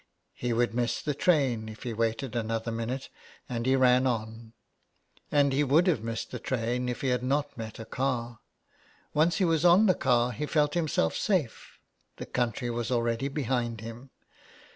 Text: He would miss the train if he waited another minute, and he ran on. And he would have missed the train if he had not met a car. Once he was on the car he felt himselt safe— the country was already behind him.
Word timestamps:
He 0.33 0.51
would 0.51 0.73
miss 0.73 0.99
the 0.99 1.13
train 1.13 1.69
if 1.69 1.83
he 1.83 1.93
waited 1.93 2.35
another 2.35 2.71
minute, 2.71 3.09
and 3.47 3.67
he 3.67 3.75
ran 3.75 4.07
on. 4.07 4.53
And 5.31 5.53
he 5.53 5.63
would 5.63 5.85
have 5.85 6.01
missed 6.03 6.31
the 6.31 6.39
train 6.39 6.89
if 6.89 7.01
he 7.01 7.09
had 7.09 7.21
not 7.21 7.55
met 7.55 7.77
a 7.77 7.85
car. 7.85 8.39
Once 9.13 9.37
he 9.37 9.45
was 9.45 9.63
on 9.63 9.85
the 9.85 9.93
car 9.93 10.31
he 10.31 10.47
felt 10.47 10.73
himselt 10.73 11.13
safe— 11.13 11.77
the 12.17 12.25
country 12.25 12.71
was 12.71 12.89
already 12.89 13.27
behind 13.27 13.81
him. 13.81 14.09